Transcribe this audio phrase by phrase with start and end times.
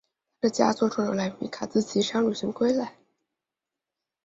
[0.41, 2.97] 他的一些佳作创作于卡兹奇山旅行归来。